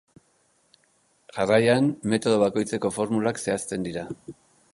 [1.35, 4.09] Jarraian, metodo bakoitzeko formulak zehazten dira.